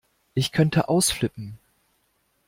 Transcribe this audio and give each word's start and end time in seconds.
Ich 0.33 0.51
könnte 0.51 0.89
ausflippen! 0.89 1.59